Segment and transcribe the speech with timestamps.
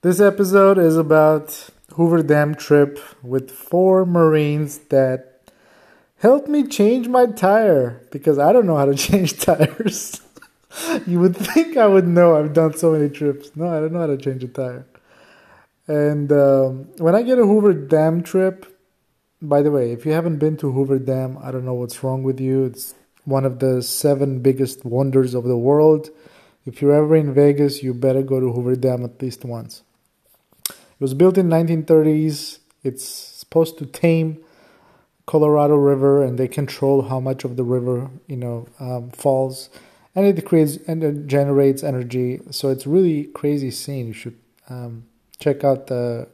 [0.00, 5.50] This episode is about Hoover Dam trip with four Marines that
[6.18, 10.20] helped me change my tire because I don't know how to change tires.
[11.04, 12.36] you would think I would know.
[12.36, 13.50] I've done so many trips.
[13.56, 14.86] No, I don't know how to change a tire.
[15.88, 18.78] And um, when I get a Hoover Dam trip,
[19.42, 22.22] by the way, if you haven't been to Hoover Dam, I don't know what's wrong
[22.22, 22.66] with you.
[22.66, 22.94] It's
[23.24, 26.10] one of the seven biggest wonders of the world.
[26.64, 29.82] If you're ever in Vegas, you better go to Hoover Dam at least once.
[30.98, 32.58] It was built in 1930s.
[32.82, 34.42] It's supposed to tame
[35.26, 39.70] Colorado River, and they control how much of the river you know um, falls,
[40.14, 42.40] and it creates and it generates energy.
[42.50, 44.08] So it's really crazy scene.
[44.08, 44.38] You should
[44.68, 45.04] um,
[45.38, 46.28] check out the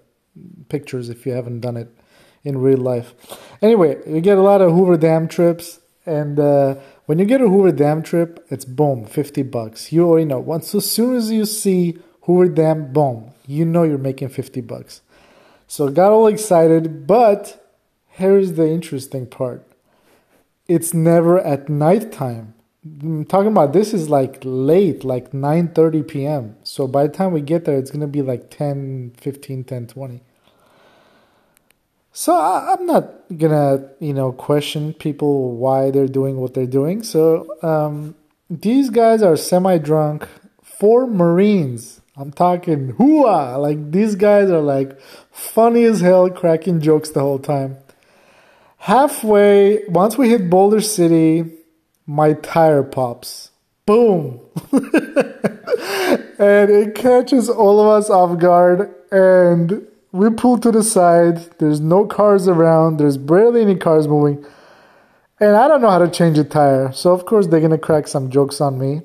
[0.71, 1.95] pictures if you haven't done it
[2.43, 3.15] in real life.
[3.61, 7.49] Anyway, you get a lot of Hoover Dam trips, and uh, when you get a
[7.49, 9.93] Hoover Dam trip, it's boom, fifty bucks.
[9.93, 10.39] You already know.
[10.39, 15.01] Once as soon as you see Hoover Dam, boom, you know you're making fifty bucks.
[15.67, 17.65] So got all excited, but
[18.09, 19.67] here's the interesting part.
[20.69, 22.55] It's never at nighttime.
[22.85, 26.57] I'm talking about this is like late, like 9:30 p.m.
[26.65, 30.21] So by the time we get there, it's gonna be like 10, 15, 10, 20.
[32.13, 37.03] So I, am not gonna, you know, question people why they're doing what they're doing.
[37.03, 38.15] So um,
[38.49, 40.29] these guys are semi-drunk.
[40.63, 42.01] Four Marines.
[42.17, 43.59] I'm talking hooah!
[43.59, 47.77] Like these guys are like funny as hell, cracking jokes the whole time.
[48.79, 51.51] Halfway, once we hit Boulder City,
[52.07, 53.51] my tire pops.
[53.87, 54.41] Boom!
[54.73, 61.39] and it catches all of us off guard and we pull to the side.
[61.59, 62.99] There's no cars around.
[62.99, 64.45] There's barely any cars moving.
[65.41, 66.93] And I don't know how to change a tire.
[66.93, 69.03] So, of course, they're to crack some jokes on me.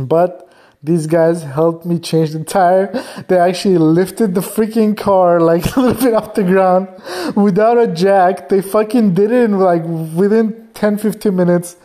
[0.00, 0.51] But
[0.82, 2.88] these guys helped me change the tire.
[3.28, 6.88] They actually lifted the freaking car like a little bit off the ground
[7.36, 8.48] without a jack.
[8.48, 11.76] They fucking did it in like within 10 15 minutes.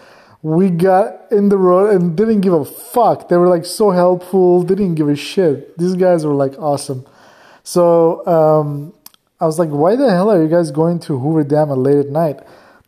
[0.41, 3.29] We got in the road and didn't give a fuck.
[3.29, 5.77] They were like so helpful, didn't give a shit.
[5.77, 7.05] These guys were like awesome.
[7.63, 8.93] So um,
[9.39, 11.97] I was like, why the hell are you guys going to Hoover Dam at late
[11.97, 12.39] at night?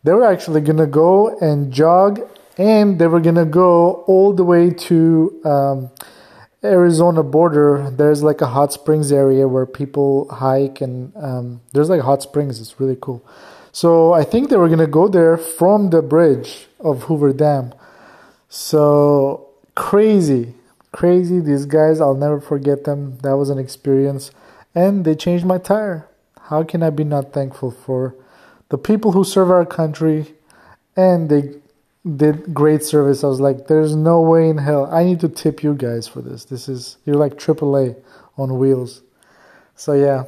[0.04, 2.22] They were actually gonna go and jog,
[2.60, 5.90] and they were gonna go all the way to um,
[6.64, 7.90] Arizona border.
[7.90, 12.60] There's like a hot springs area where people hike, and um, there's like hot springs.
[12.60, 13.26] It's really cool.
[13.72, 17.74] So I think they were gonna go there from the bridge of Hoover Dam.
[18.50, 20.54] So crazy,
[20.92, 21.40] crazy.
[21.40, 23.20] These guys, I'll never forget them.
[23.20, 24.32] That was an experience
[24.76, 26.08] and they changed my tire.
[26.50, 28.16] How can I be not thankful for
[28.70, 30.34] the people who serve our country
[30.96, 31.56] and they
[32.16, 33.24] did great service.
[33.24, 34.86] I was like, there's no way in hell.
[34.92, 36.46] I need to tip you guys for this.
[36.46, 38.02] This is, you're like AAA
[38.38, 39.02] on wheels.
[39.76, 40.26] So, yeah,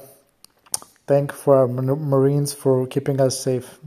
[1.08, 3.80] thank for our Marines for keeping us safe.